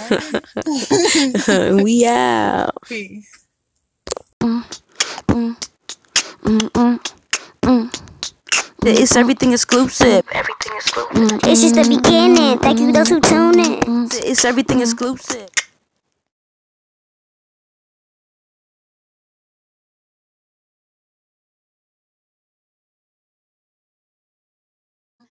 we 1.47 2.05
out. 2.05 2.75
Peace. 2.85 3.45
It's 8.87 9.15
everything 9.15 9.53
exclusive. 9.53 10.23
It's 10.31 11.61
just 11.61 11.75
the 11.75 11.85
beginning. 11.89 12.59
Thank 12.59 12.79
you, 12.79 12.91
those 12.91 13.09
who 13.09 13.19
tune 13.19 13.59
in. 13.59 14.09
It's 14.13 14.45
everything 14.45 14.81
exclusive. 14.81 15.49